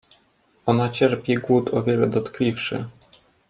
[0.65, 2.85] Ona cierpi głód o wiele dotkliwszy.